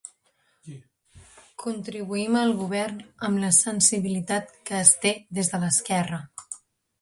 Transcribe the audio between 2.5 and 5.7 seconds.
govern amb la sensibilitat que es té des de